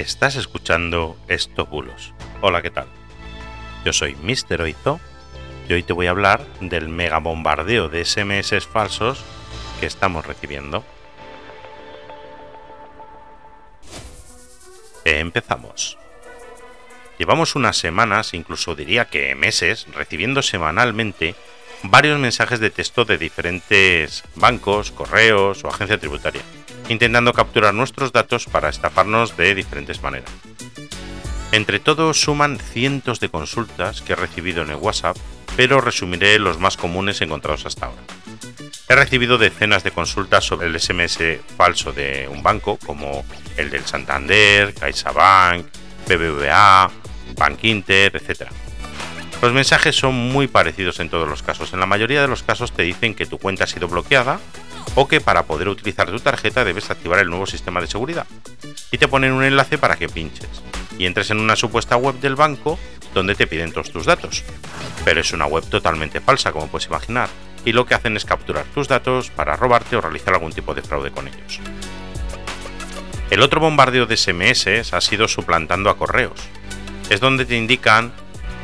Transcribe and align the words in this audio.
Estás 0.00 0.36
escuchando 0.36 1.18
estos 1.28 1.68
bulos. 1.68 2.14
Hola, 2.40 2.62
¿qué 2.62 2.70
tal? 2.70 2.86
Yo 3.84 3.92
soy 3.92 4.16
Mr. 4.16 4.62
Oizo 4.62 4.98
y 5.68 5.74
hoy 5.74 5.82
te 5.82 5.92
voy 5.92 6.06
a 6.06 6.10
hablar 6.10 6.46
del 6.62 6.88
mega 6.88 7.18
bombardeo 7.18 7.90
de 7.90 8.06
SMS 8.06 8.66
falsos 8.66 9.22
que 9.78 9.84
estamos 9.84 10.24
recibiendo. 10.24 10.86
Empezamos. 15.04 15.98
Llevamos 17.18 17.54
unas 17.54 17.76
semanas, 17.76 18.32
incluso 18.32 18.74
diría 18.74 19.04
que 19.04 19.34
meses, 19.34 19.86
recibiendo 19.92 20.40
semanalmente 20.40 21.34
varios 21.82 22.18
mensajes 22.18 22.58
de 22.58 22.70
texto 22.70 23.04
de 23.04 23.18
diferentes 23.18 24.24
bancos, 24.34 24.92
correos 24.92 25.62
o 25.62 25.68
agencia 25.68 25.98
tributaria 25.98 26.40
intentando 26.90 27.32
capturar 27.32 27.72
nuestros 27.72 28.10
datos 28.10 28.46
para 28.46 28.68
estafarnos 28.68 29.36
de 29.36 29.54
diferentes 29.54 30.02
maneras. 30.02 30.30
Entre 31.52 31.78
todos 31.78 32.20
suman 32.20 32.58
cientos 32.58 33.20
de 33.20 33.28
consultas 33.28 34.02
que 34.02 34.12
he 34.12 34.16
recibido 34.16 34.62
en 34.62 34.70
el 34.70 34.76
WhatsApp, 34.76 35.16
pero 35.56 35.80
resumiré 35.80 36.38
los 36.40 36.58
más 36.58 36.76
comunes 36.76 37.20
encontrados 37.20 37.64
hasta 37.64 37.86
ahora. 37.86 38.02
He 38.88 38.96
recibido 38.96 39.38
decenas 39.38 39.84
de 39.84 39.92
consultas 39.92 40.44
sobre 40.44 40.66
el 40.66 40.80
SMS 40.80 41.18
falso 41.56 41.92
de 41.92 42.28
un 42.28 42.42
banco, 42.42 42.76
como 42.84 43.24
el 43.56 43.70
del 43.70 43.86
Santander, 43.86 44.74
CaixaBank, 44.74 45.66
BBVA, 46.08 46.90
Bank 47.36 47.58
Inter, 47.62 48.16
etc. 48.16 48.50
Los 49.40 49.52
mensajes 49.52 49.94
son 49.94 50.14
muy 50.14 50.48
parecidos 50.48 50.98
en 50.98 51.08
todos 51.08 51.28
los 51.28 51.44
casos. 51.44 51.72
En 51.72 51.78
la 51.78 51.86
mayoría 51.86 52.20
de 52.20 52.28
los 52.28 52.42
casos 52.42 52.72
te 52.72 52.82
dicen 52.82 53.14
que 53.14 53.26
tu 53.26 53.38
cuenta 53.38 53.62
ha 53.62 53.68
sido 53.68 53.86
bloqueada 53.86 54.40
o 54.94 55.08
que 55.08 55.20
para 55.20 55.44
poder 55.44 55.68
utilizar 55.68 56.10
tu 56.10 56.18
tarjeta 56.20 56.64
debes 56.64 56.90
activar 56.90 57.20
el 57.20 57.28
nuevo 57.28 57.46
sistema 57.46 57.80
de 57.80 57.86
seguridad. 57.86 58.26
Y 58.90 58.98
te 58.98 59.08
ponen 59.08 59.32
un 59.32 59.44
enlace 59.44 59.78
para 59.78 59.96
que 59.96 60.08
pinches 60.08 60.48
y 60.98 61.06
entres 61.06 61.30
en 61.30 61.40
una 61.40 61.56
supuesta 61.56 61.96
web 61.96 62.16
del 62.20 62.36
banco 62.36 62.78
donde 63.14 63.34
te 63.34 63.46
piden 63.46 63.72
todos 63.72 63.90
tus 63.90 64.06
datos. 64.06 64.44
Pero 65.04 65.20
es 65.20 65.32
una 65.32 65.46
web 65.46 65.64
totalmente 65.64 66.20
falsa, 66.20 66.52
como 66.52 66.68
puedes 66.68 66.88
imaginar, 66.88 67.28
y 67.64 67.72
lo 67.72 67.86
que 67.86 67.94
hacen 67.94 68.16
es 68.16 68.24
capturar 68.24 68.64
tus 68.74 68.88
datos 68.88 69.30
para 69.30 69.56
robarte 69.56 69.96
o 69.96 70.00
realizar 70.00 70.34
algún 70.34 70.52
tipo 70.52 70.74
de 70.74 70.82
fraude 70.82 71.10
con 71.10 71.28
ellos. 71.28 71.60
El 73.30 73.42
otro 73.42 73.60
bombardeo 73.60 74.06
de 74.06 74.16
SMS 74.16 74.92
ha 74.92 75.00
sido 75.00 75.28
suplantando 75.28 75.88
a 75.88 75.96
correos. 75.96 76.40
Es 77.08 77.20
donde 77.20 77.46
te 77.46 77.56
indican 77.56 78.12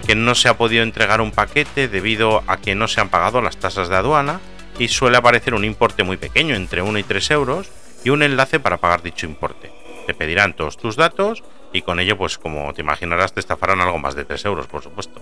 que 0.07 0.15
no 0.15 0.35
se 0.35 0.49
ha 0.49 0.59
podido 0.59 0.83
entregar 0.83 1.21
un 1.21 1.33
paquete 1.33 1.89
debido 1.89 2.43
a 2.47 2.59
que 2.59 2.75
no 2.75 2.87
se 2.87 3.01
han 3.01 3.09
pagado 3.09 3.41
las 3.41 3.57
tasas 3.57 3.89
de 3.89 3.97
aduana 3.97 4.41
y 4.79 4.89
suele 4.89 5.17
aparecer 5.17 5.55
un 5.55 5.65
importe 5.65 6.03
muy 6.03 6.17
pequeño, 6.17 6.55
entre 6.55 6.83
1 6.83 6.99
y 6.99 7.03
3 7.03 7.31
euros, 7.31 7.71
y 8.05 8.11
un 8.11 8.23
enlace 8.23 8.61
para 8.61 8.77
pagar 8.77 9.03
dicho 9.03 9.27
importe. 9.27 9.73
Te 10.07 10.15
pedirán 10.15 10.55
todos 10.55 10.77
tus 10.77 10.97
datos 10.97 11.43
y 11.73 11.83
con 11.83 11.99
ello, 11.99 12.17
pues 12.17 12.39
como 12.39 12.73
te 12.73 12.83
imaginarás, 12.83 13.33
te 13.33 13.41
estafarán 13.41 13.81
algo 13.81 13.99
más 13.99 14.15
de 14.15 14.25
3 14.25 14.45
euros, 14.45 14.67
por 14.67 14.83
supuesto. 14.83 15.21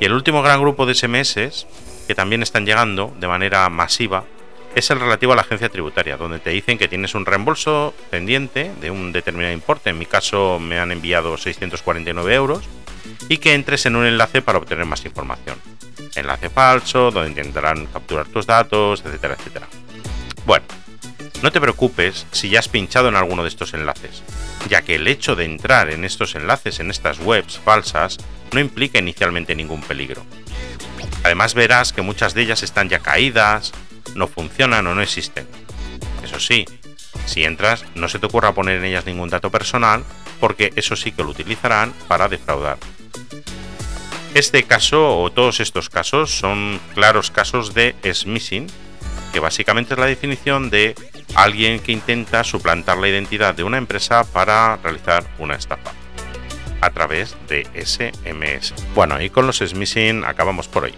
Y 0.00 0.04
el 0.04 0.12
último 0.12 0.42
gran 0.42 0.60
grupo 0.60 0.86
de 0.86 0.94
SMS 0.94 1.66
que 2.06 2.14
también 2.14 2.42
están 2.42 2.64
llegando 2.64 3.12
de 3.18 3.28
manera 3.28 3.68
masiva 3.68 4.24
es 4.74 4.90
el 4.90 5.00
relativo 5.00 5.32
a 5.32 5.36
la 5.36 5.42
agencia 5.42 5.68
tributaria, 5.68 6.16
donde 6.16 6.38
te 6.38 6.50
dicen 6.50 6.78
que 6.78 6.88
tienes 6.88 7.14
un 7.14 7.26
reembolso 7.26 7.94
pendiente 8.10 8.70
de 8.80 8.90
un 8.90 9.12
determinado 9.12 9.52
importe. 9.52 9.90
En 9.90 9.98
mi 9.98 10.06
caso 10.06 10.58
me 10.60 10.78
han 10.78 10.92
enviado 10.92 11.36
649 11.36 12.34
euros 12.34 12.64
y 13.28 13.38
que 13.38 13.54
entres 13.54 13.86
en 13.86 13.96
un 13.96 14.06
enlace 14.06 14.42
para 14.42 14.58
obtener 14.58 14.84
más 14.84 15.04
información 15.04 15.58
enlace 16.18 16.50
falso, 16.50 17.10
donde 17.10 17.30
intentarán 17.30 17.86
capturar 17.86 18.26
tus 18.26 18.46
datos, 18.46 19.02
etcétera, 19.04 19.34
etcétera. 19.38 19.68
Bueno, 20.46 20.66
no 21.42 21.52
te 21.52 21.60
preocupes 21.60 22.26
si 22.32 22.48
ya 22.48 22.58
has 22.58 22.68
pinchado 22.68 23.08
en 23.08 23.16
alguno 23.16 23.42
de 23.42 23.48
estos 23.48 23.72
enlaces, 23.74 24.22
ya 24.68 24.82
que 24.82 24.96
el 24.96 25.06
hecho 25.06 25.36
de 25.36 25.44
entrar 25.44 25.90
en 25.90 26.04
estos 26.04 26.34
enlaces, 26.34 26.80
en 26.80 26.90
estas 26.90 27.20
webs 27.20 27.58
falsas, 27.58 28.18
no 28.52 28.60
implica 28.60 28.98
inicialmente 28.98 29.54
ningún 29.54 29.82
peligro. 29.82 30.24
Además 31.22 31.54
verás 31.54 31.92
que 31.92 32.02
muchas 32.02 32.34
de 32.34 32.42
ellas 32.42 32.62
están 32.62 32.88
ya 32.88 32.98
caídas, 33.00 33.72
no 34.14 34.26
funcionan 34.26 34.86
o 34.86 34.94
no 34.94 35.02
existen. 35.02 35.46
Eso 36.24 36.40
sí, 36.40 36.64
si 37.26 37.44
entras, 37.44 37.84
no 37.94 38.08
se 38.08 38.18
te 38.18 38.26
ocurra 38.26 38.54
poner 38.54 38.78
en 38.78 38.86
ellas 38.86 39.06
ningún 39.06 39.28
dato 39.28 39.50
personal, 39.50 40.04
porque 40.40 40.72
eso 40.76 40.96
sí 40.96 41.12
que 41.12 41.22
lo 41.22 41.30
utilizarán 41.30 41.92
para 42.08 42.28
defraudar. 42.28 42.78
Este 44.38 44.62
caso 44.62 45.18
o 45.18 45.32
todos 45.32 45.58
estos 45.58 45.90
casos 45.90 46.30
son 46.30 46.78
claros 46.94 47.32
casos 47.32 47.74
de 47.74 47.96
smishing, 48.04 48.68
que 49.32 49.40
básicamente 49.40 49.94
es 49.94 49.98
la 49.98 50.06
definición 50.06 50.70
de 50.70 50.94
alguien 51.34 51.80
que 51.80 51.90
intenta 51.90 52.44
suplantar 52.44 52.98
la 52.98 53.08
identidad 53.08 53.56
de 53.56 53.64
una 53.64 53.78
empresa 53.78 54.22
para 54.22 54.76
realizar 54.76 55.24
una 55.40 55.56
estafa 55.56 55.90
a 56.80 56.90
través 56.90 57.34
de 57.48 57.66
SMS. 57.84 58.74
Bueno, 58.94 59.20
y 59.20 59.28
con 59.28 59.44
los 59.44 59.58
smishing 59.58 60.24
acabamos 60.24 60.68
por 60.68 60.84
hoy. 60.84 60.94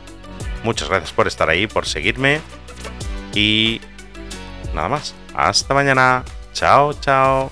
Muchas 0.63 0.91
gracias 0.91 1.15
por 1.15 1.27
estar 1.27 1.49
ahí, 1.49 1.67
por 1.67 1.87
seguirme 1.87 2.43
y 3.35 3.81
nada 4.75 4.91
más. 4.91 5.15
Hasta 5.35 5.73
mañana. 5.73 6.25
Chao, 6.53 6.93
chao. 6.93 7.51